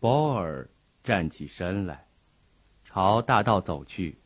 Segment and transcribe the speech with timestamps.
[0.00, 0.70] 鲍尔
[1.02, 2.06] 站起身来，
[2.84, 4.16] 朝大道走去。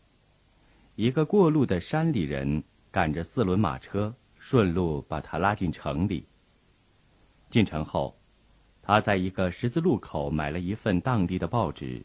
[0.96, 6.26] 一个过路的山里人赶着四轮马车，顺路把他拉进城里。
[7.48, 8.14] 进城后，
[8.82, 12.04] 他在一个十字路口买了一份当地的报纸，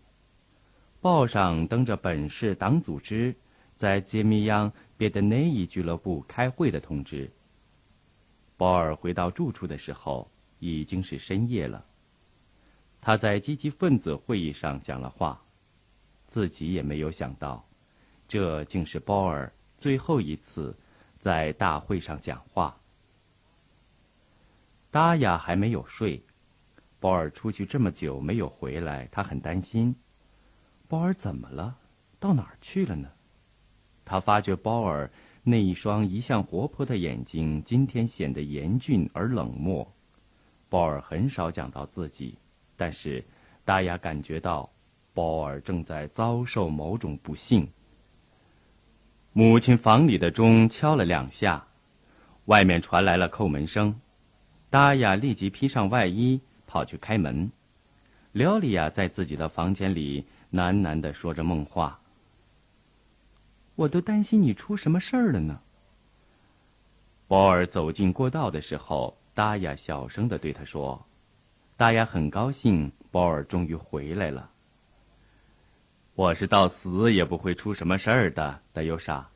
[1.02, 3.36] 报上登着本市党组织
[3.76, 7.30] 在杰米扬别的内伊俱乐部开会的通知。
[8.56, 11.84] 鲍尔回到住处的时候，已经是深夜了。
[13.00, 15.42] 他在积极分子会议上讲了话，
[16.28, 17.66] 自己也没有想到，
[18.28, 20.76] 这竟是鲍尔最后一次
[21.18, 22.78] 在大会上讲话。
[24.92, 26.22] 达雅还没有睡，
[27.00, 29.96] 鲍尔出去这么久没有回来，他很担心。
[30.88, 31.78] 鲍尔怎么了？
[32.20, 33.10] 到哪儿去了呢？
[34.04, 35.12] 他发觉鲍尔
[35.44, 39.90] 那一双一向活泼的眼睛今天显得严峻而冷漠。
[40.68, 42.38] 鲍尔很少讲到自己。
[42.78, 43.22] 但是，
[43.66, 44.70] 大雅感觉到，
[45.14, 47.68] 鲍尔正在遭受某种不幸。
[49.34, 51.68] 母亲房里的钟敲了两下，
[52.46, 54.00] 外面传来了叩门声。
[54.70, 57.52] 达雅立即披上外衣，跑去开门。
[58.34, 62.00] 廖莉亚在自己的房间里喃喃地说着梦话。
[63.76, 65.62] 我都担心你出什么事儿了呢。
[67.28, 71.07] 鲍尔走进过道的时候，达雅小声地对他说。
[71.78, 74.50] 大家很高兴，鲍尔终于回来了。
[76.16, 79.30] 我是到死也不会出什么事儿的，德尤莎。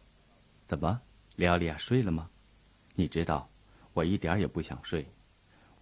[0.65, 0.99] 怎么，
[1.35, 2.27] 利奥利亚睡了吗？
[2.95, 3.47] 你知道，
[3.93, 5.05] 我一点也不想睡。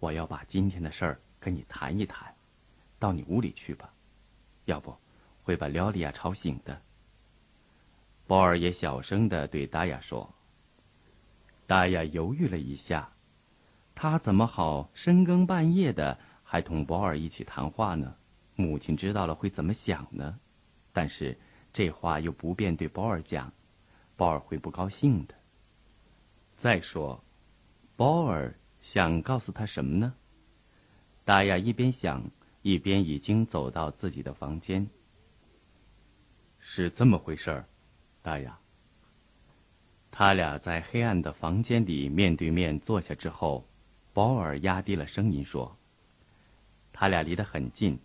[0.00, 2.30] 我要把今天的事儿跟你谈一谈。
[2.98, 3.90] 到你屋里去吧，
[4.66, 4.94] 要不
[5.42, 6.78] 会把廖利亚吵醒的。
[8.26, 10.30] 鲍尔也小声的对达雅说。
[11.66, 13.10] 达雅犹豫了一下，
[13.94, 16.18] 他怎么好深更半夜的？
[16.52, 18.12] 还同保尔一起谈话呢，
[18.56, 20.36] 母亲知道了会怎么想呢？
[20.92, 21.38] 但是
[21.72, 23.52] 这话又不便对保尔讲，
[24.16, 25.34] 保尔会不高兴的。
[26.56, 27.22] 再说，
[27.94, 30.12] 保尔想告诉他什么呢？
[31.24, 32.28] 达雅一边想，
[32.62, 34.84] 一边已经走到自己的房间。
[36.58, 37.64] 是这么回事儿，
[38.22, 38.58] 达雅。
[40.10, 43.64] 他俩在黑暗的房间里面对面坐下之后，
[44.12, 45.76] 保尔压低了声音说。
[47.00, 47.98] 他俩离得很近，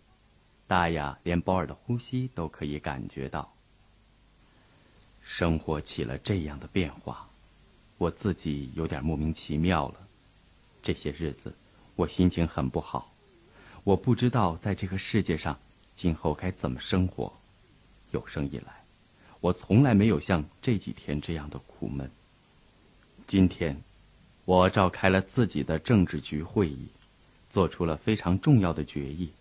[0.68, 3.54] 大雅连保尔的呼吸都可以感觉到。
[5.22, 7.28] 生活起了这样的变化，
[7.98, 10.08] 我自己有点莫名其妙了。
[10.82, 11.54] 这些日子，
[11.98, 13.12] 我心情很不好，
[13.84, 15.60] 我不知道在这个世界上
[15.94, 17.34] 今后该怎么生活。
[18.12, 18.82] 有生以来，
[19.42, 22.10] 我从来没有像这几天这样的苦闷。
[23.28, 23.78] 今天，
[24.46, 26.88] 我召开了自己的政治局会议。
[27.56, 29.32] 做出了非常重要的决议。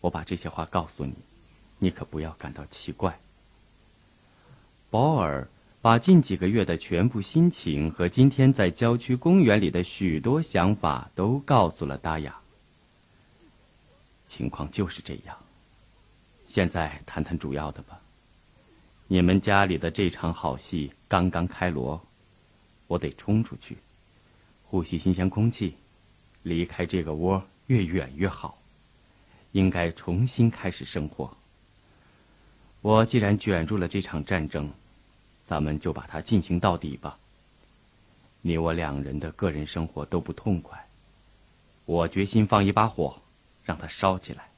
[0.00, 1.12] 我把这些话告诉你，
[1.80, 3.18] 你可不要感到奇怪。
[4.88, 5.48] 保尔
[5.82, 12.38] 把近几个月的全部心情和今天在郊区公园里的许多想法都告诉了达雅。
[14.28, 15.36] 情况就是这样。
[16.46, 18.00] 现在谈谈主要的吧。
[19.08, 22.00] 你们家里的这场好戏刚刚开锣，
[22.86, 23.76] 我得冲出去，
[24.68, 25.74] 呼吸新鲜空气。
[26.48, 28.58] 离开这个窝越远越好，
[29.52, 31.36] 应该重新开始生活。
[32.80, 34.70] 我既然卷入了这场战争，
[35.44, 37.18] 咱们就把它进行到底吧。
[38.40, 40.88] 你我两人的个人生活都不痛快，
[41.84, 43.20] 我决心放一把火，
[43.64, 44.48] 让它烧起来。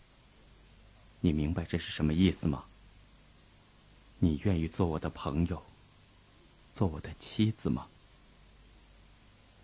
[1.21, 2.65] 你明白这是什么意思吗？
[4.19, 5.63] 你愿意做我的朋友，
[6.73, 7.87] 做我的妻子吗？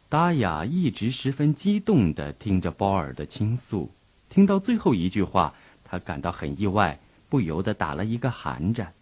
[0.09, 3.91] 达雅一直十分激动地听着鲍尔的倾诉，
[4.29, 5.53] 听到最后一句话，
[5.83, 8.95] 他感到很意外，不由得打了一个寒战。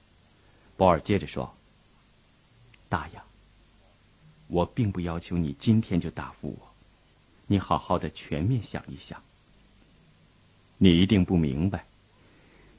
[0.79, 1.55] 鲍尔接着说
[2.89, 3.23] ：“大雅，
[4.47, 6.73] 我并不要求你今天就答复我，
[7.47, 9.23] 你好好的全面想一想。
[10.79, 11.85] 你一定不明白，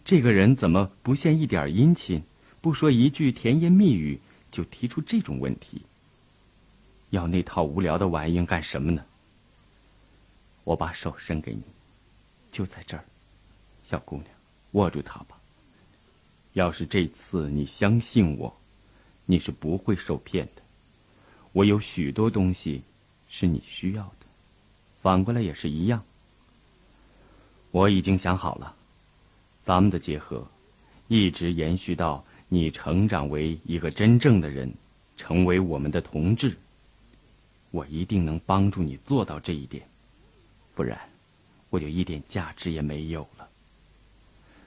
[0.04, 2.24] 这个人怎么不献一点殷勤，
[2.60, 5.84] 不说一句甜言蜜语，就提出这种问题。”
[7.16, 9.04] 要那套无聊的玩意干什么呢？
[10.66, 11.62] 我把手伸给你，
[12.52, 13.06] 就在这儿，
[13.88, 14.28] 小姑娘，
[14.72, 15.40] 握住它吧。
[16.54, 18.54] 要是这次你相信我，
[19.26, 20.62] 你是不会受骗的。
[21.54, 22.82] 我有许多东西
[23.30, 24.26] 是你需要的，
[25.02, 26.04] 反过来也是一样。
[27.72, 28.76] 我已经想好了，
[29.64, 30.46] 咱们的结合
[31.08, 34.74] 一直延续到你成长为一个真正的人，
[35.16, 36.58] 成为我们的同志。
[37.75, 39.86] 我一定能帮助你做到这一点，
[40.74, 40.98] 不然，
[41.69, 43.50] 我就一点价值也没有了。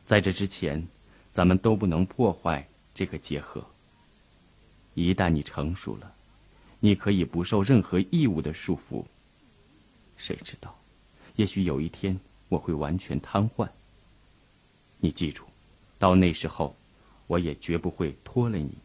[0.05, 0.87] 在这之前，
[1.33, 3.65] 咱们都不能破坏这个结合。
[4.93, 6.13] 一旦你成熟了，
[6.81, 9.03] 你可以不受任何义务的束缚。
[10.19, 10.79] 谁知道，
[11.37, 12.21] 也许有一天
[12.51, 13.67] 我会完全瘫痪。
[14.99, 15.45] 你记住，
[15.99, 16.77] 到那时候，
[17.27, 18.77] 我也绝不会拖累你。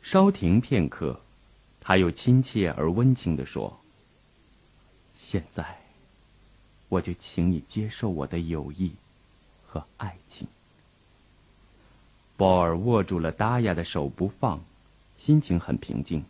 [0.00, 1.20] 稍停片刻，
[1.84, 3.80] 他又亲切而温情地说
[5.12, 5.80] ：“现在，
[6.88, 8.92] 我就请你接受我的友谊
[9.66, 10.46] 和爱情。”
[12.38, 14.62] 鲍尔握住了达雅的手不放，
[15.16, 16.24] 心情很平静，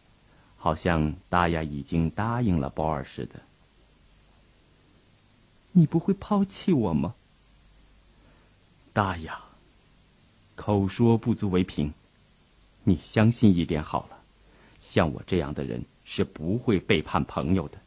[0.57, 3.39] 好像达雅已经答应了鲍尔似的。
[5.73, 7.15] 你不会抛弃我吗？
[8.95, 9.39] 达雅，
[10.55, 11.93] 口说不足为凭，
[12.85, 14.22] 你相信一点好了，
[14.82, 17.79] 像我这样的人是不会背叛朋友的。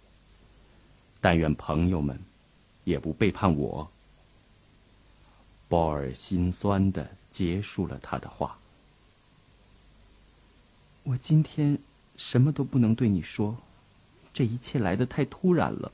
[1.22, 2.20] 但愿朋友们
[2.86, 3.88] 也不背叛我。
[5.70, 7.08] 鲍尔心酸的。
[7.36, 8.58] 结束了他的话。
[11.04, 11.78] 我今天
[12.16, 13.58] 什么都不能对你说，
[14.32, 15.92] 这一切来的太突然了。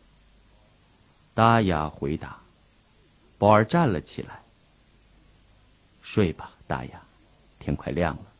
[1.33, 2.39] 达雅回答。
[3.39, 4.43] 宝儿站了起来。
[6.03, 7.01] 睡吧，达雅，
[7.57, 8.30] 天快亮了。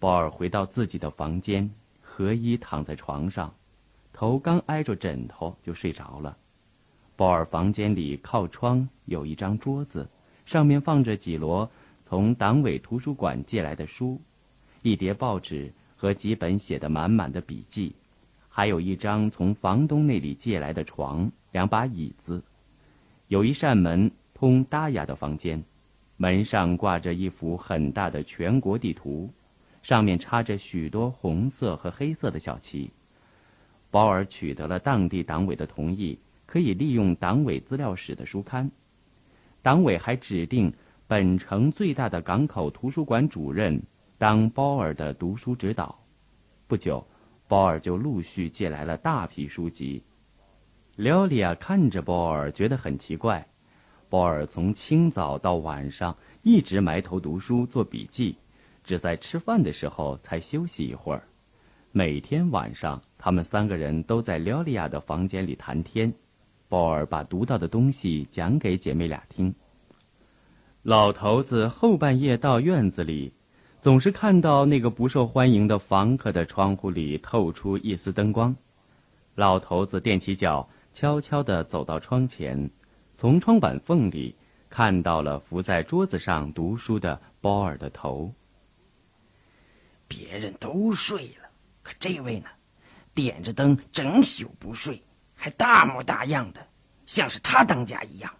[0.00, 1.70] 鲍尔回到自己的房间，
[2.00, 3.54] 合衣躺在床上，
[4.12, 6.36] 头刚挨着枕头就睡着了。
[7.16, 10.08] 宝儿房间里靠窗有一张桌子。
[10.46, 11.70] 上面放着几摞
[12.04, 14.20] 从党委图书馆借来的书，
[14.82, 17.94] 一叠报纸和几本写得满满的笔记，
[18.48, 22.42] 还有一张从房东那里借来的床，两把椅子，
[23.28, 25.62] 有一扇门通达雅的房间，
[26.16, 29.30] 门上挂着一幅很大的全国地图，
[29.82, 32.90] 上面插着许多红色和黑色的小旗。
[33.90, 38.70] 保尔取得了当地党委的同意，可以利用党委资料室的书刊。
[39.62, 40.72] 党委还指定
[41.06, 43.82] 本城最大的港口图书馆主任
[44.16, 45.98] 当鲍尔的读书指导。
[46.66, 47.04] 不久，
[47.48, 50.02] 鲍尔就陆续借来了大批书籍。
[50.96, 53.44] 廖莉亚看着鲍尔，觉得很奇怪。
[54.08, 58.36] 鲍尔从清早到晚上一直埋头读书做笔记，
[58.84, 61.22] 只在吃饭的时候才休息一会儿。
[61.92, 66.12] 每天晚上，他们三个人都在廖莉亚的房间里谈天。
[66.68, 69.52] 鲍尔把读到的东西讲给姐妹俩听。
[70.82, 73.34] 老头子后半夜到院子里，
[73.80, 78.54] 总是看到那个不受欢迎的房客的窗户里透出一丝灯光。
[79.34, 82.70] 老头子踮起脚，悄悄地走到窗前，
[83.16, 84.34] 从窗板缝里
[84.68, 88.32] 看到了伏在桌子上读书的鲍尔的头。
[90.10, 91.48] 别人都睡了，
[91.84, 92.48] 可这位呢，
[93.14, 95.00] 点着灯整宿不睡。
[95.36, 96.60] 还大模大样的，
[97.06, 98.30] 像是他当家一样。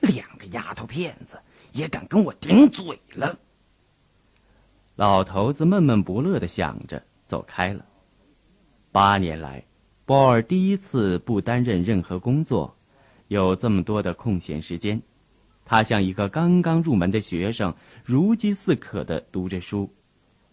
[0.00, 1.40] 两个丫头片子
[1.70, 3.38] 也敢跟我顶嘴了。
[4.96, 7.86] 老头子闷闷不乐的想着，走开了。
[8.90, 9.64] 八年来，
[10.04, 12.76] 波尔第一次不担任任何工作，
[13.28, 15.00] 有这么多的空闲时间，
[15.64, 17.74] 他像一个刚刚入门的学生，
[18.04, 19.90] 如饥似渴的读着书，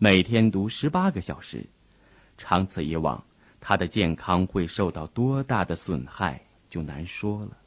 [0.02, 1.66] 每天读十八个小时，
[2.38, 3.22] 长此以往。
[3.60, 7.58] 他的健康会受到多大的损害，就难说了。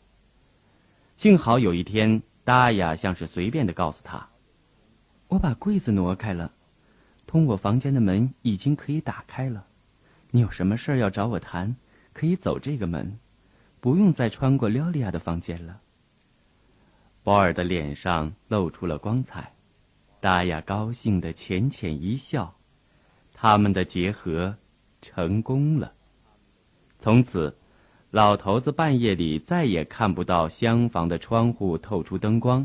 [1.18, 4.26] 幸好有一天，达雅像是随便的告诉他
[5.28, 6.50] ：“我把柜子挪开了，
[7.26, 9.66] 通我房间的门已经可以打开了。
[10.30, 11.76] 你有什么事要找我谈，
[12.14, 13.18] 可以走这个门，
[13.78, 15.82] 不用再穿过廖莉亚的房间了。”
[17.22, 19.52] 保尔的脸上露出了光彩，
[20.22, 22.54] 达雅高兴的浅浅一笑，
[23.34, 24.56] 他们的结合。
[25.04, 25.92] 成功了。
[27.00, 27.52] 从此，
[28.12, 32.64] 老头子半夜里再也看不到厢房的窗户透出灯光。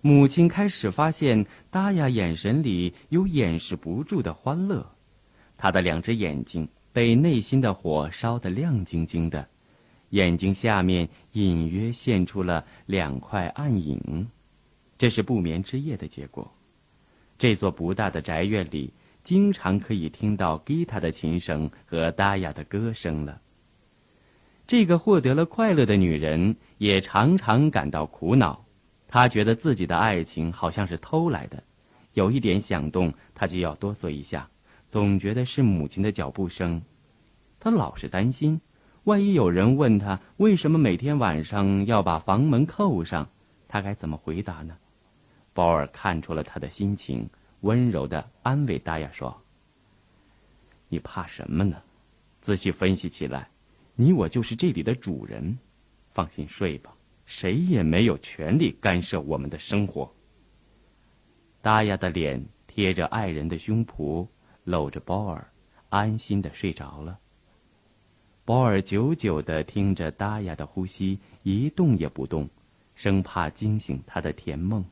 [0.00, 4.88] 母亲开始发现达雅眼神里有掩饰不住的欢乐，
[5.56, 9.48] 她的两只眼睛被内心的火烧得亮晶晶的，
[10.10, 14.28] 眼睛下面隐约现出了两块暗影，
[14.96, 16.48] 这是不眠之夜的结果。
[17.38, 18.92] 这座不大的宅院里。
[19.24, 23.38] 经常可以听到吉他的琴声和达雅的歌声了。
[24.66, 28.64] 这个获得了快乐的女人也常常感到苦恼，
[29.06, 31.62] 她觉得自己的爱情好像是偷来的，
[32.14, 34.48] 有一点响动，她就要哆嗦一下，
[34.88, 36.80] 总觉得是母亲的脚步声。
[37.60, 38.58] 她老是担心，
[39.04, 43.28] 万一有人问她为什么每天晚上要把房门扣上，
[43.68, 44.74] 她该怎么回答呢？
[45.58, 47.28] 保尔看出了他的心情。
[47.62, 49.36] 温柔的安慰达雅说
[50.88, 51.82] ：“你怕什么呢？
[52.40, 53.50] 仔细分析起来，
[53.96, 55.58] 你我就是这里的主人。
[56.12, 56.94] 放心睡吧，
[57.26, 60.08] 谁也没有权利干涉我们的生活。
[61.60, 64.24] 达雅的脸贴着爱人的胸脯，
[64.62, 65.44] 搂着包尔，
[65.88, 67.18] 安心的睡着了。
[68.44, 72.48] 包尔久久的听着达雅的呼吸，一动也不动，
[72.94, 74.84] 生怕惊醒他的甜梦。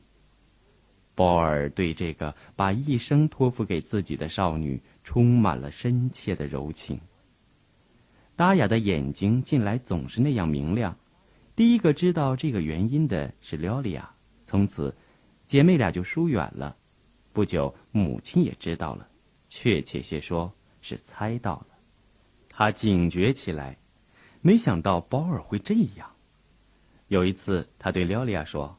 [1.17, 7.01] 鲍尔对这个把一生托付给自己的少女充满了深切的柔情。
[8.35, 10.95] 达雅的眼睛近来总是那样明亮，
[11.55, 14.07] 第一个知道这个原因的是廖莉亚。
[14.45, 14.95] 从此，
[15.47, 16.77] 姐妹俩就疏远了。
[17.33, 19.09] 不久，母亲也知道了，
[19.49, 21.69] 确切些说是猜到了。
[22.47, 23.75] 她警觉起来，
[24.41, 26.07] 没想到包尔会这样。
[27.07, 28.77] 有一次，他对廖莉亚说。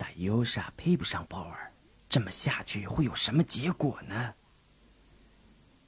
[0.00, 1.72] 但尤莎配不上鲍尔，
[2.08, 4.32] 这么下去会有什么结果呢？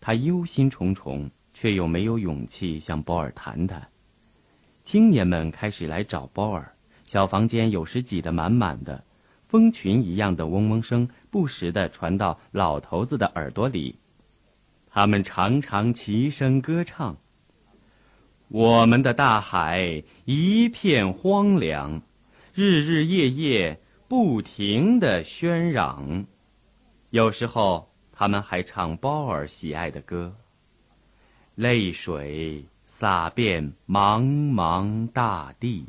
[0.01, 3.89] 他忧心忡忡，却又没有勇气向鲍尔谈谈。
[4.83, 6.75] 青年们开始来找鲍尔，
[7.05, 9.05] 小房间有时挤得满满的，
[9.47, 13.97] 蜂群一样的嗡嗡声不时地传到老头子的耳朵里。
[14.89, 17.17] 他们常常齐声歌唱
[18.49, 22.03] ：“我们的大海一片荒凉，
[22.53, 26.27] 日日夜夜。”不停的喧嚷，
[27.11, 30.35] 有时候他们还唱鲍尔喜爱的歌。
[31.55, 35.87] 泪水洒遍茫茫大地。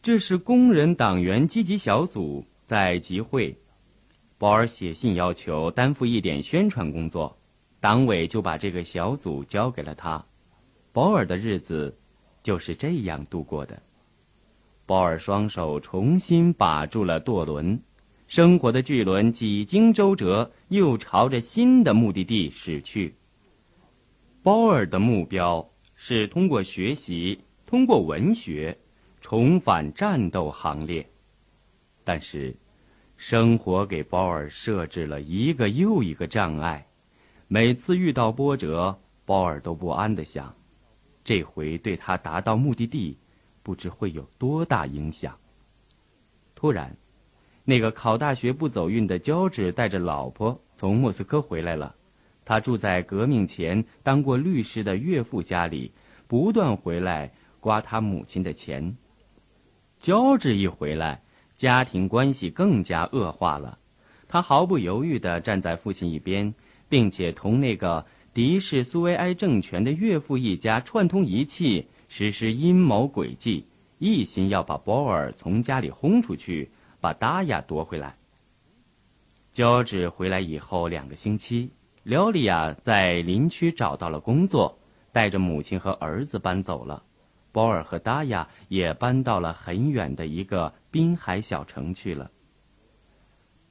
[0.00, 3.54] 这是工人党员积极小组在集会，
[4.38, 7.36] 鲍尔写信要求担负一点宣传工作，
[7.80, 10.24] 党委就把这个小组交给了他。
[10.90, 11.94] 保尔的日子
[12.42, 13.78] 就是这样度过的。
[14.86, 17.80] 鲍尔双手重新把住了舵轮，
[18.28, 23.12] 生活的巨轮几经周折，又朝着新的目的地驶去。
[24.44, 28.78] 鲍尔的目标是通过学习，通过文学，
[29.20, 31.04] 重返战斗行列。
[32.04, 32.54] 但是，
[33.16, 36.86] 生活给鲍尔设置了一个又一个障碍。
[37.48, 40.54] 每次遇到波折，鲍尔都不安地想：
[41.24, 43.18] 这回对他达到目的地。
[43.66, 45.36] 不知会有多大影响。
[46.54, 46.96] 突然，
[47.64, 51.96] 那个考大学不走运的乔治带着老婆从莫斯科回来了。
[52.44, 55.90] 他住在革命前当过律师的岳父家里，
[56.28, 58.96] 不断回来刮他母亲的钱。
[59.98, 61.20] 乔治一回来，
[61.56, 63.80] 家庭关系更加恶化了。
[64.28, 66.54] 他毫不犹豫地站在父亲一边，
[66.88, 71.88] 并且同那个敌视苏维埃政权的岳父一家串通一气。
[72.08, 73.66] 实施阴谋诡计，
[73.98, 76.70] 一心要把波尔从家里轰出去，
[77.00, 78.16] 把达雅夺回来。
[79.52, 81.70] 乔治回来以后两个星期，
[82.04, 84.78] 廖莉亚在林区找到了工作，
[85.12, 87.02] 带着母亲和儿子搬走了。
[87.52, 92.30] 波尔和达雅也搬到了很远的一个滨海小城去了。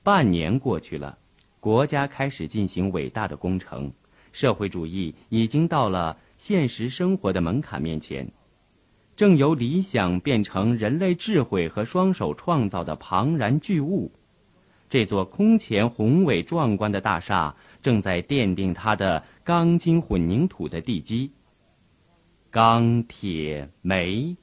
[0.02, 1.18] 半年过去了，
[1.60, 3.94] 国家开始进行伟大的工程，
[4.32, 6.18] 社会主义已经到了。
[6.38, 8.32] 现实生活的门槛面前，
[9.16, 14.12] 正由理想变成人类智慧和双手创造的庞然巨物。
[14.90, 21.32] 这座空前宏伟壮观的大厦正在奠定它的钢筋混凝土的地基。
[22.52, 24.38] 钢铁煤，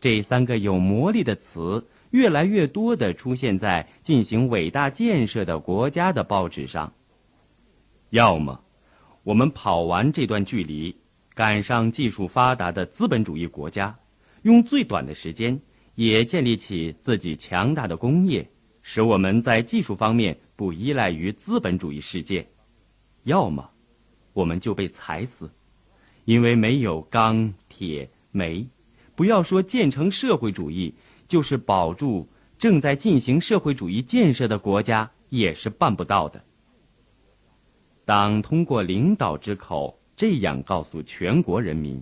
[0.00, 6.92] 这三个有魔力的词，越来越多的出现在进行伟大建设的国家的报纸上。
[8.10, 8.64] 要么，
[9.24, 10.96] 我们跑完这段距离。
[11.34, 13.98] 赶上技术发达的资本主义国家，
[14.42, 15.58] 用最短的时间
[15.94, 18.46] 也建立起自己强大的工业，
[18.82, 22.44] 使我们在技术方面不依赖于资本主义世界；
[23.24, 23.70] 要么，
[24.34, 25.50] 我们就被踩死，
[26.26, 28.66] 因为没有钢铁煤，
[29.14, 30.94] 不要说建成社会主义，
[31.26, 36.44] 就是保住正在进行社会主义建设的国家也是办不到的。
[38.04, 39.98] 党通过领导之口。
[40.22, 42.00] 这样告诉全国人民，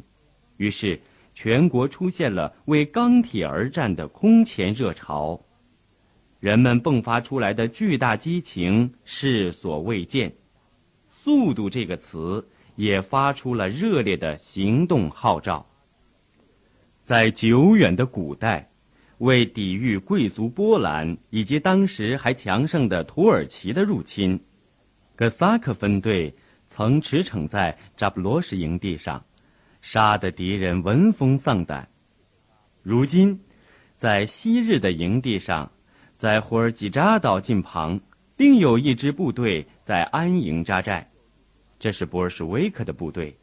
[0.59, 1.01] 于是
[1.33, 5.41] 全国出现了为钢铁而战的空前热潮，
[6.39, 10.31] 人们迸发出来的巨大激情世所未见。
[11.09, 12.47] 速度这个词
[12.77, 15.67] 也发出了热烈的行动号召。
[17.03, 18.71] 在久远的古代，
[19.17, 24.39] 为抵御贵族波兰以及当时还强盛的土耳其的入侵，
[25.17, 26.35] 哥萨克分队。
[26.71, 29.23] 曾驰骋在扎布罗什营地上，
[29.83, 31.87] 杀得敌人闻风丧胆。
[32.81, 33.39] 如今，
[33.97, 35.71] 在昔日的营地上，
[36.17, 38.01] 在霍尔吉扎岛近旁，
[38.37, 41.11] 另有一支部队在安营扎寨。
[41.81, 43.37] 这是波尔什维克的部队，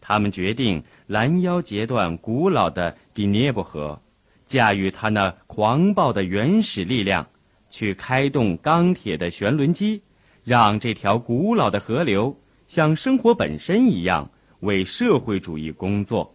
[0.00, 4.00] 他们决定拦腰截断古老的第聂伯河，
[4.46, 7.26] 驾驭他那狂暴的原始力量，
[7.68, 10.00] 去开动钢铁的旋轮机，
[10.44, 12.34] 让这条古老的河流
[12.74, 16.34] 像生活本身一样为社会主义工作。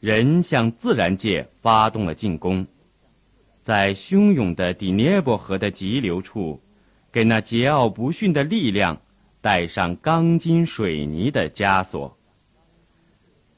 [0.00, 2.66] 人向自然界发动了进攻，
[3.60, 6.58] 在汹涌的第聂伯河的急流处，
[7.12, 8.98] 给那桀骜不驯的力量
[9.42, 12.16] 带上钢筋水泥的枷锁。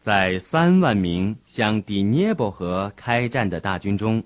[0.00, 4.24] 在三万名向第聂伯河开战的大军中，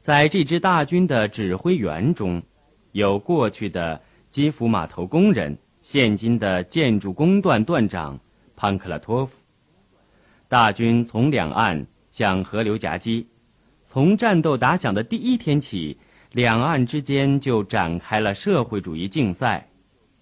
[0.00, 2.40] 在这支大军的指挥员中，
[2.92, 4.00] 有过去的
[4.30, 8.18] 基辅码头工人，现今的建筑工段段长
[8.54, 9.32] 潘克拉托夫。
[10.48, 13.26] 大军从两岸向河流夹击，
[13.86, 15.98] 从战斗打响的第一天起，
[16.32, 19.68] 两岸之间就展开了社会主义竞赛，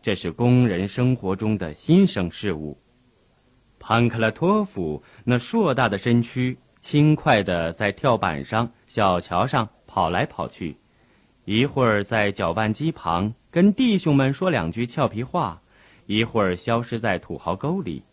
[0.01, 2.79] 这是工人生活中的新生事物。
[3.81, 10.77] 潘克拉托夫那硕大的身躯，轻快地在跳板上、小桥上跑来跑去，
[11.45, 15.61] 一会儿在搅拌机旁跟弟兄们说两句俏皮话，
[16.07, 18.05] 一会儿消失在土壕沟里，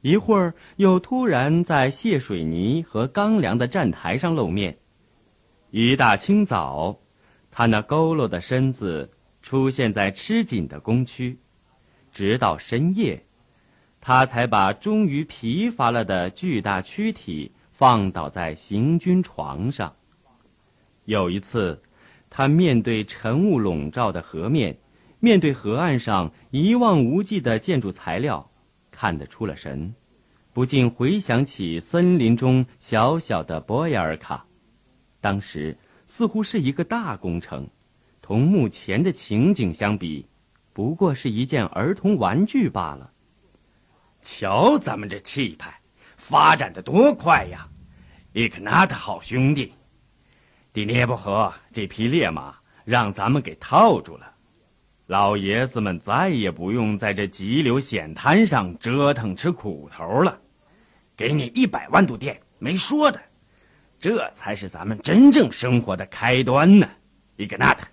[0.00, 4.78] 一会儿又突然在卸水泥和钢梁的站台上露面。
[5.72, 6.98] 一大清早，
[7.50, 9.10] 他那佝偻的身子
[9.42, 11.38] 出现在吃紧的工区，
[12.10, 13.22] 直到深夜。
[14.00, 19.94] 他才把终于疲乏了的巨大躯体放倒在行军床上。
[21.04, 21.78] 有一次，
[22.30, 24.78] 他面对晨雾笼罩的河面，
[25.20, 28.50] 面对河岸上一望无际的建筑材料，
[28.90, 29.94] 看得出了神，
[30.52, 34.44] 不禁回想起森林中小小的波亚尔卡。
[35.20, 37.68] 当时似乎是一个大工程，
[38.22, 40.26] 同目前的情景相比，
[40.72, 43.10] 不过是一件儿童玩具罢了。
[44.22, 45.80] 瞧，咱们这气派，
[46.16, 47.68] 发展的多快呀！
[48.32, 49.72] 伊克纳特好兄弟，
[50.78, 54.32] 第聂伯河这匹烈马让咱们给套住了，
[55.08, 60.40] 老爷子们再也不用在这急流险滩上折腾吃苦头了。
[61.16, 63.20] 给你一百万度电，没说的，
[63.98, 66.88] 这才是咱们真正生活的开端呢！
[67.34, 67.84] 伊格纳特，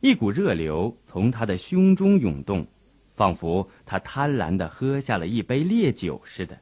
[0.00, 2.66] 一股热流从他的胸中涌动。
[3.14, 6.58] 仿佛他贪婪地喝下了一杯烈酒似的。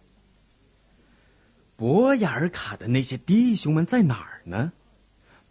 [1.79, 4.73] 博雅尔卡的那些弟兄们在哪儿呢？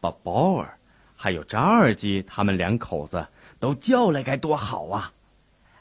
[0.02, 0.78] 把鲍尔
[1.16, 3.26] 还有扎尔基他们两口子
[3.62, 5.14] 都叫来，该多好啊！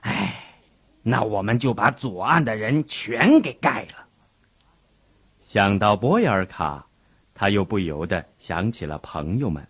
[0.03, 0.37] 哎，
[1.03, 4.07] 那我们就把左岸的人全给盖了。
[5.41, 6.87] 想到博雅尔卡，
[7.35, 9.67] 他又不由得想起了朋友们。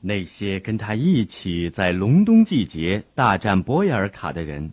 [0.00, 4.72] 那些跟他一起在隆冬季节大战博雅尔卡的人，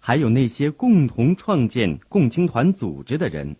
[0.00, 3.54] 还有那些共同创建共青团组织的人，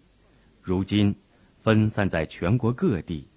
[0.66, 1.14] 如今
[1.60, 3.28] 分散在全国各地，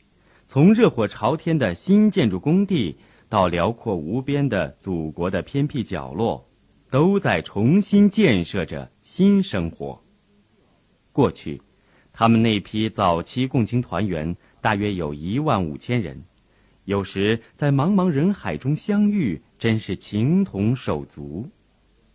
[0.48, 2.98] 从热火朝天的新建筑工地
[3.30, 6.44] 到辽阔无边的祖国的偏僻角落，
[6.90, 10.04] 都在重新建设着新生活。
[11.12, 11.62] 过去，
[12.12, 16.20] 他们那批早期共青团员大约有一万五千人。
[16.86, 21.48] 有时在茫茫人海中相遇，真是情同手足。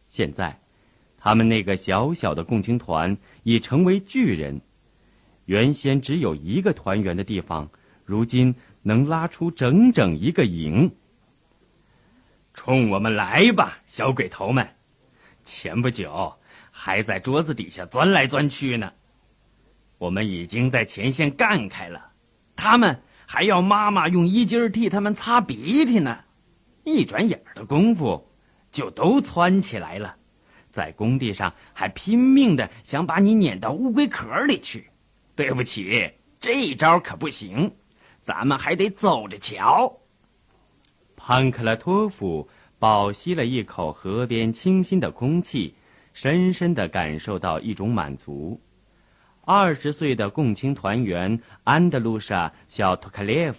[0.09, 0.61] 现在，
[1.17, 4.61] 他们那个小小的共青团已成为巨人。
[5.47, 7.69] 原先只有一个团员的地方，
[8.05, 10.91] 如今能拉出整整一个营。
[12.55, 14.67] 冲我们来吧，小鬼头们！
[15.45, 16.33] 前不久
[16.71, 18.93] 还在桌子底下钻来钻去呢。
[19.99, 22.13] 我们已经在前线干开了，
[22.57, 23.01] 他们。
[23.27, 26.25] 还要妈妈用衣襟替他们擦鼻涕呢，
[26.85, 28.31] 一转眼的功夫，
[28.71, 30.15] 就都窜起来了，
[30.71, 34.91] 在工地上还拼命的想把你撵到乌龟壳里去。
[35.37, 37.71] 对不起，这招可不行，
[38.21, 39.93] 咱们还得走着瞧。
[41.17, 45.75] 潘克拉托夫饱吸了一口河边清新的空气，
[46.13, 48.61] 深深的感受到一种满足。
[49.47, 53.59] 二十岁的共青团员安德鲁莎·小托克列夫，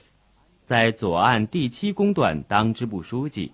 [0.64, 3.52] 在左岸第七工段当支部书记。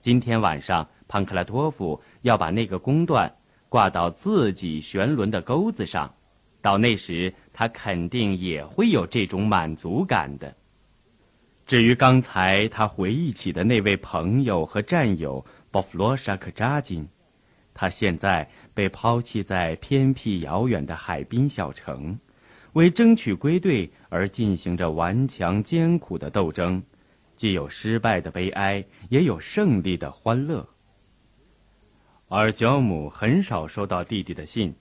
[0.00, 3.34] 今天晚上，潘克拉托夫要把那个工段
[3.68, 6.14] 挂到自己旋轮的钩子上。
[6.62, 10.54] 到那时，他肯定也会有这种满足感的。
[11.64, 17.08] 至于刚才他回忆起的那位朋友和战友波弗罗沙克扎金，
[17.72, 18.46] 他现在。
[18.74, 22.18] 被抛弃在偏僻遥远的海滨小城，
[22.72, 26.82] 为争取归队而进行着顽强艰苦的斗争，
[27.36, 30.68] 既有失败的悲哀，也有胜利的欢乐。
[32.26, 34.74] 而焦姆很少收到弟弟的信，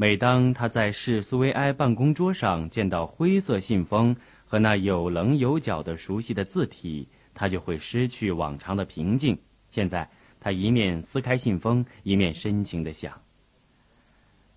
[0.00, 4.14] 每当他在市苏维埃办公桌上见到灰色信封
[4.46, 9.36] 和那有棱有角的熟悉的字体，他就会失去往常的平静。
[9.72, 10.08] 现在，
[10.38, 13.20] 他一面撕开信封，一面深情地想：“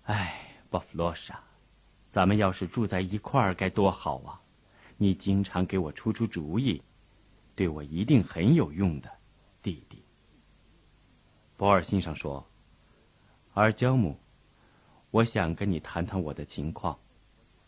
[0.06, 0.32] 哎，
[0.70, 1.40] 巴弗洛莎，
[2.08, 4.40] 咱们要是住在一块儿该多好啊！
[4.96, 6.80] 你经常给我出出主意，
[7.56, 9.10] 对我一定很有用的，
[9.60, 10.04] 弟弟。”
[11.58, 12.48] 博尔信上说
[13.54, 14.16] ：“而焦姆。”
[15.12, 16.98] 我想跟你谈谈我的情况，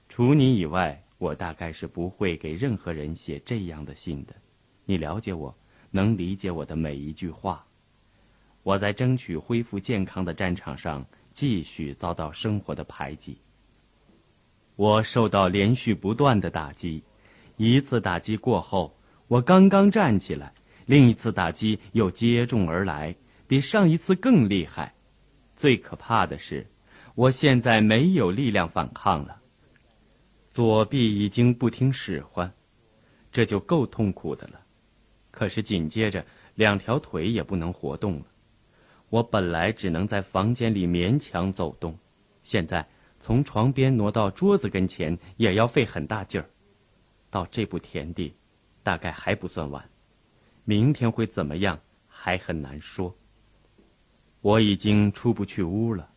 [0.09, 4.35] 除你以外，我大概是不会给任何人写这样的信的。
[4.87, 5.54] 你了解我，
[5.90, 7.66] 能理解我的每一句话。
[8.62, 13.37] 我在争取恢复健康的战场上继续遭到生活的排挤。
[14.76, 17.04] 我受到连续不断的打击，
[17.59, 18.96] 一次打击过后，
[19.28, 20.54] 我刚刚站起来，
[20.87, 23.14] 另一次打击又接踵而来，
[23.46, 24.94] 比上一次更厉害。
[25.54, 26.66] 最可怕的是。
[27.14, 29.40] 我现在没有力量反抗了，
[30.50, 32.53] 左臂已经不听使唤，
[33.31, 34.61] 这就够痛苦的了。
[35.31, 36.24] 可是紧接着，
[36.57, 38.27] 两条腿也不能活动了。
[39.11, 41.96] 我本来只能在房间里勉强走动，
[42.42, 42.85] 现在
[43.20, 46.50] 从床边挪到桌子跟前也要费很大劲儿。
[47.31, 48.35] 到这步田地，
[48.83, 49.88] 大概还不算晚。
[50.64, 53.16] 明天会怎么样，还很难说。
[54.40, 56.11] 我已经出不去屋了。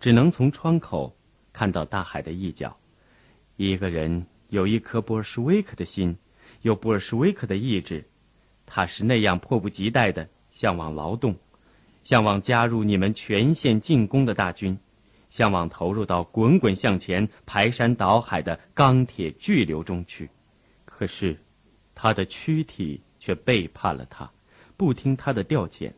[0.00, 1.14] 只能从窗口
[1.52, 2.74] 看到大海的一角。
[3.56, 6.16] 一个人有一颗布尔什维克的心，
[6.62, 8.08] 有布尔什维克的意志，
[8.64, 11.36] 他是那样迫不及待的向往劳动，
[12.02, 14.78] 向往加入你们全线进攻的大军，
[15.28, 20.30] 向往投入到滚滚向前、排山倒海的钢铁巨流中去。
[20.86, 21.38] 可是，
[21.94, 24.30] 他的躯体却背叛了他，
[24.78, 25.92] 不听他的调遣。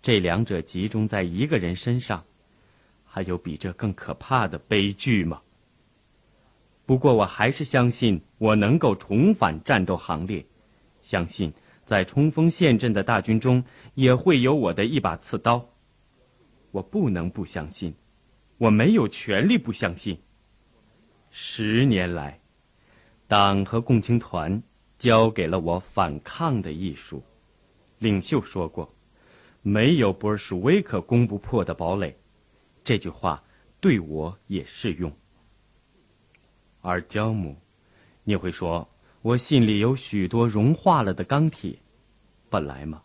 [0.00, 2.24] 这两者集中在一个人身上。
[3.14, 5.42] 还有比这更可怕的悲剧吗？
[6.86, 10.42] 不过我还是相信我能够重返战斗行列，
[11.02, 11.52] 相信
[11.84, 15.68] 在冲锋陷阵的大军中也会有我的一把刺刀。
[16.70, 17.94] 我不能不相信，
[18.56, 20.18] 我没有权利不相信。
[21.30, 22.40] 十年来，
[23.28, 24.62] 党和共青团
[24.96, 27.22] 教给了我反抗的艺术。
[27.98, 28.90] 领袖说过
[29.60, 32.16] ：“没有布尔什维克攻不破的堡垒。”
[32.84, 33.42] 这句话
[33.80, 35.12] 对我也适用。
[36.80, 37.56] 而焦姆，
[38.24, 38.88] 你会说
[39.22, 41.78] 我心里有许多融化了的钢铁。
[42.50, 43.02] 本来嘛，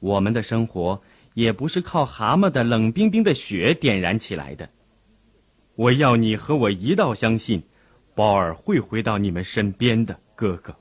[0.00, 1.00] 我们的生活
[1.34, 4.68] 也不是靠蛤蟆的冷冰冰的血点燃起来的。
[5.76, 7.62] 我要你和我一道相信，
[8.14, 10.76] 鲍尔会回到你们身边的，哥哥。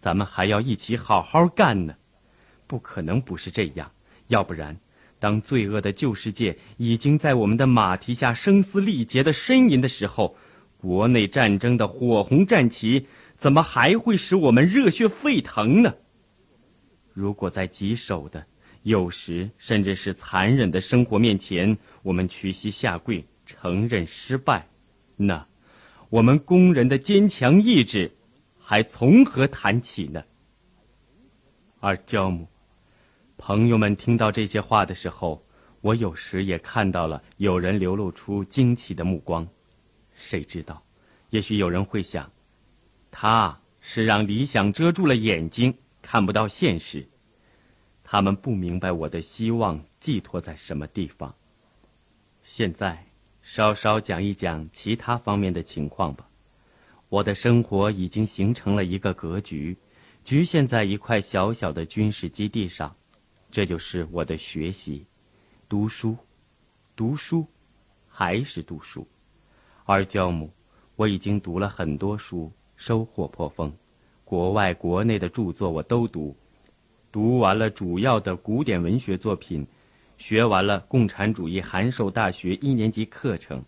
[0.00, 1.94] 咱们还要一起好好干呢。
[2.66, 3.92] 不可能不是这样，
[4.28, 4.78] 要不然。
[5.24, 10.36] 当罪恶的旧世界已经在我们的马蹄下声嘶力竭的呻吟的时候，
[10.76, 13.06] 国内战争的火红战旗
[13.38, 15.94] 怎么还会使我们热血沸腾呢？
[17.14, 18.44] 如果在棘手的、
[18.82, 24.68] 有时甚至是残忍的生活面前，我们屈膝下跪承认失败，
[25.16, 25.46] 那
[26.10, 28.12] 我们工人的坚强意志
[28.58, 30.22] 还从何谈起呢？
[31.80, 32.46] 而焦姆。
[33.36, 35.44] 朋友们听到这些话的时候，
[35.80, 39.46] 我有时也看到了有人流露出惊奇的目光。
[40.14, 40.82] 谁知道，
[41.30, 42.30] 也许有人会想，
[43.10, 47.06] 他是让理想遮住了眼睛，看不到现实。
[48.02, 51.34] 他们不明白我的希望寄托在什么地方。
[52.40, 53.06] 现在，
[53.42, 56.28] 稍稍讲一讲其他方面的情况吧。
[57.08, 59.76] 我的生活已经形成了一个格局，
[60.24, 62.94] 局限在一块小小的军事基地上。
[63.54, 65.06] 这就是我的学习，
[65.68, 66.16] 读书，
[66.96, 67.46] 读书，
[68.08, 69.06] 还是读书。
[69.84, 70.50] 而教母，
[70.96, 73.72] 我已经读了很多书，收获颇丰，
[74.24, 76.36] 国外国内的著作我都读，
[77.12, 79.64] 读完了主要的古典文学作品，
[80.18, 83.64] 学完了共产主义函授大学一年级课程，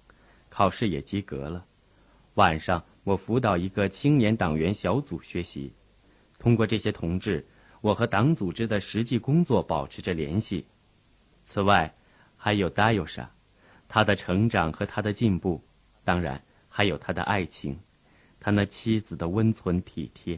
[0.49, 1.64] 考试也及格了。
[2.35, 5.72] 晚上我辅导一个青年党员小组学习，
[6.40, 7.46] 通过这些同志。
[7.87, 10.66] 我和党组织的实际工作保持着联系。
[11.44, 11.94] 此外，
[12.37, 13.31] 还有达尤莎，
[13.87, 15.62] 他的成长和他的进步，
[16.03, 17.79] 当然还有他的爱情，
[18.40, 20.37] 他那妻子的温存体贴。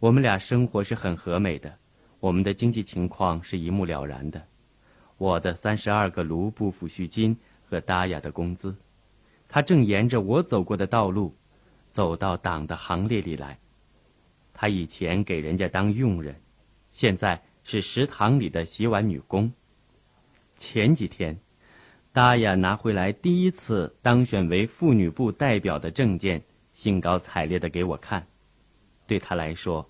[0.00, 1.74] 我们俩生活是很和美的，
[2.20, 4.46] 我们的经济情况是一目了然的。
[5.16, 7.34] 我的三十二个卢布抚恤金
[7.64, 8.76] 和达雅的工资，
[9.48, 11.34] 他正沿着我走过的道路，
[11.88, 13.58] 走到党的行列里来。
[14.52, 16.38] 他以前给人家当佣人。
[16.96, 19.52] 现在是食堂里的洗碗女工。
[20.56, 21.38] 前几天，
[22.10, 28.26] 达雅拿回来第一次当选为妇女部代表的证件，兴高采烈地给我看。
[29.06, 29.86] 对他来说，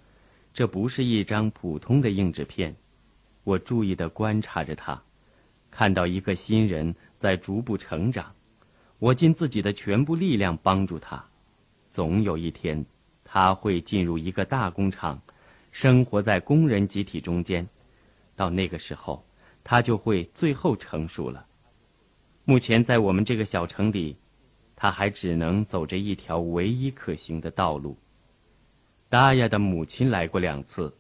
[0.53, 2.75] 这不是一张普通的硬纸片。
[3.45, 5.01] 我注意地观察着他，
[5.71, 8.35] 看到一个新人在逐步成长。
[8.99, 11.25] 我尽自己的全部力量帮助他。
[11.89, 12.85] 总有一天，
[13.23, 15.23] 他会进入一个大工厂，
[15.79, 17.69] 生活在工人集体中间。
[18.35, 19.23] 到那个时候，
[19.63, 21.47] 他就会最后成熟了。
[22.47, 24.17] 目前在我们这个小城里，
[24.75, 27.95] 他还只能走着一条唯一可行的道路。
[29.11, 30.91] 达亚的母亲来过两次，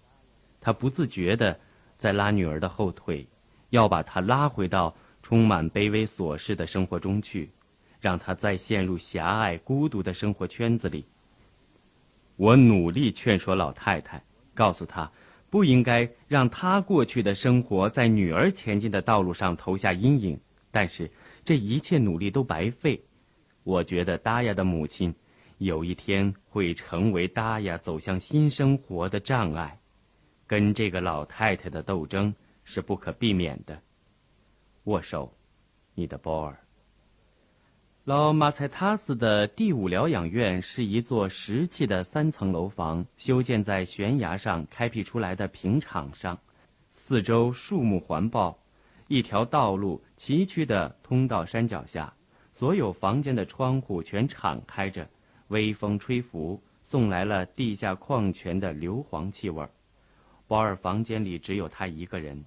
[0.61, 1.59] 他不自觉地
[1.97, 3.27] 在拉女儿的后腿，
[3.71, 7.51] 要把她拉回到充满卑微琐事的生活中去，
[7.99, 11.07] 让她再陷入狭隘孤独的生活圈子里。
[12.37, 14.23] 我努力劝说老太太，
[14.57, 15.09] 告诉他
[15.51, 20.41] 不应该让他过去的生活在女儿前进的道路上投下阴影，
[20.73, 21.09] 但是。
[21.47, 23.01] 这一切努力都白费，
[23.63, 25.15] 我觉得达亚的母亲
[25.59, 29.79] 有一天会成为达亚走向新生活的障碍，
[30.45, 33.81] 跟这个老太太的斗争是不可避免的。
[34.87, 35.33] 握手，
[35.95, 36.66] 你的波尔。
[38.07, 46.39] 老马采塔斯的第五疗养院是一座石砌的三层楼房，修建在悬崖上开辟出来的平场上，
[46.89, 48.57] 四周树木环抱。
[49.09, 52.15] 一条道路崎岖地通到山脚下，
[52.53, 55.11] 所有房间的窗户全敞开着，
[55.49, 59.67] 微风吹拂，送来了地下矿泉的硫磺气味。
[60.47, 62.45] 保尔房间里只有他一个人。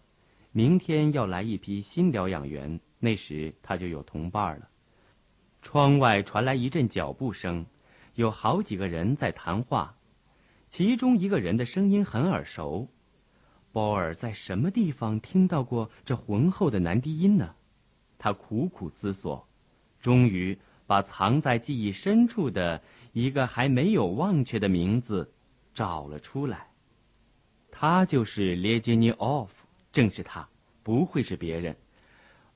[0.54, 4.70] 明天要来一批新疗养员，那时他就有同伴了。
[5.62, 7.66] 窗外传来一阵脚步声，
[8.16, 9.96] 有好几个人在谈话，
[10.70, 12.88] 其中一个人的声音很耳熟。
[13.72, 17.54] 鲍尔在什么地方听到过这浑厚的男低音呢？
[18.18, 19.48] 他苦苦思索，
[20.00, 22.82] 终于把藏在记忆深处的
[23.14, 25.32] 一个还没有忘却的名字
[25.74, 26.68] 找了出来。
[27.70, 30.50] 他就是列杰尼奥夫，正是他，
[30.82, 31.76] 不会是别人。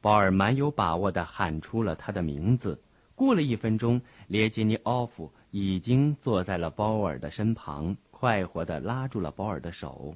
[0.01, 2.81] 鲍尔蛮有把握地喊出了他的名字。
[3.15, 10.15] 过了一分钟，列杰尼奥夫已经坐在了鲍尔的身旁，快活地拉住了鲍尔的手。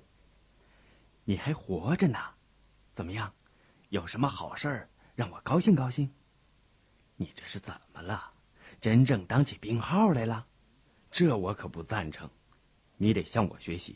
[1.24, 2.18] 你还活着呢，
[2.94, 3.32] 怎么样？
[3.90, 6.10] 有什么好事儿让我高兴高兴？
[7.16, 8.32] 你这是怎么了？
[8.82, 10.46] 真正当起病号来了？
[11.12, 12.30] 这我可不赞成。
[12.98, 13.96] 你得向我学习。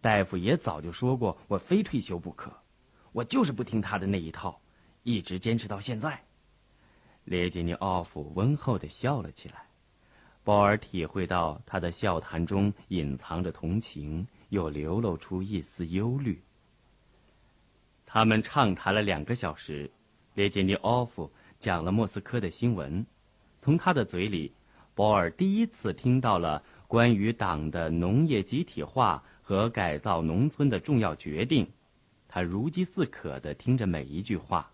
[0.00, 2.52] 大夫也早就说过，我非退休不可。
[3.12, 4.60] 我就是不听他的那一套，
[5.02, 6.27] 一直坚持到现在。
[7.28, 9.66] 列杰尼奥夫温厚的笑了起来。
[10.42, 14.26] 鲍尔体会到他的笑谈中隐藏着同情。
[14.50, 16.40] 又流露出一丝忧虑。
[18.06, 19.90] 他们畅谈了两个小时，
[20.32, 23.04] 列杰尼奥夫讲了莫斯科的新闻。
[23.60, 24.50] 从他的嘴里，
[24.94, 31.68] 波尔第一次听到了关于党的农业集体化和改造农村的重要决定。
[32.26, 34.70] 他如饥似渴地听着每一句话。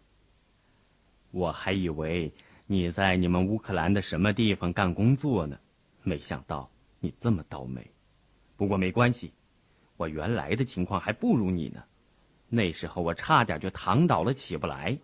[1.32, 2.32] 我还以为
[2.66, 5.58] 你在你们乌克兰的什么地方干工作呢，
[6.02, 7.88] 没想到你这么倒霉。
[8.56, 9.32] 不过没关系。
[9.96, 11.84] 我原来的情况还不如你呢，
[12.48, 14.98] 那时候我差点就躺倒了起不来。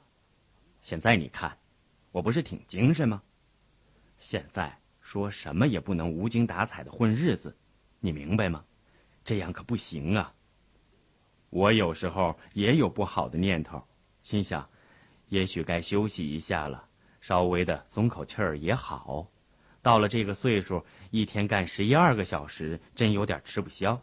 [0.83, 1.57] 现在你看，
[2.11, 3.23] 我不是挺精神吗？
[4.19, 7.57] 现在说什么也不能无精打采的混日子，
[8.01, 8.65] 你明白吗？
[9.23, 10.35] 这样可不行啊。
[11.51, 13.81] 我有时候也有不好的念头，
[14.25, 14.69] 心想，
[15.29, 16.89] 也许该休息一下了，
[17.21, 19.27] 稍微的松口气儿也好。
[19.83, 24.01] 到了这个岁数，一天干十一二个小时，真有点吃不消。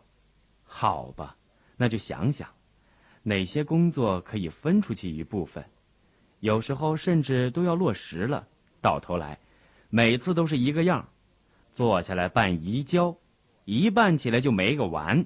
[0.63, 1.37] 好吧，
[1.75, 2.49] 那就想想，
[3.23, 5.63] 哪些工作可以分出去一部分，
[6.39, 8.47] 有时候甚至都要落实了。
[8.81, 9.39] 到头来，
[9.89, 11.07] 每次都是一个样，
[11.71, 13.15] 坐下来办移交，
[13.65, 15.25] 一办起来就没个完，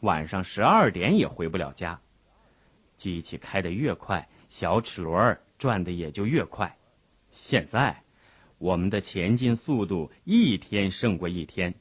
[0.00, 2.00] 晚上十二点也回不了家。
[2.96, 6.76] 机器开得越快，小齿轮转的也就越快。
[7.32, 8.02] 现在，
[8.58, 11.74] 我们的前进速度一天胜过一天，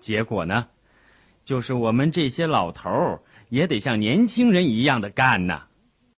[0.00, 0.66] 结果呢？
[1.44, 5.68] 就是我们这些老头儿也得像年轻人一样的干呐。